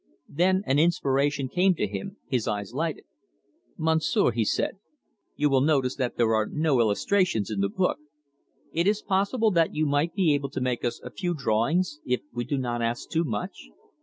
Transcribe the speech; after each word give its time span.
Then 0.33 0.63
an 0.65 0.79
inspiration 0.79 1.47
came 1.47 1.75
to 1.75 1.85
him; 1.85 2.17
his 2.25 2.47
eyes 2.47 2.73
lighted. 2.73 3.03
"Monsieur," 3.77 4.31
he 4.31 4.43
said, 4.43 4.79
"you 5.35 5.47
will 5.47 5.61
notice 5.61 5.95
that 5.97 6.17
there 6.17 6.33
are 6.33 6.47
no 6.47 6.79
illustrations 6.79 7.51
in 7.51 7.59
the 7.59 7.69
book. 7.69 7.99
It 8.73 8.87
is 8.87 9.03
possible 9.03 9.51
that 9.51 9.75
you 9.75 9.85
might 9.85 10.15
be 10.15 10.33
able 10.33 10.49
to 10.49 10.59
make 10.59 10.83
us 10.83 10.99
a 11.03 11.11
few 11.11 11.35
drawings 11.35 11.99
if 12.03 12.21
we 12.33 12.45
do 12.45 12.57
not 12.57 12.81
ask 12.81 13.11
too 13.11 13.23
much? 13.25 13.69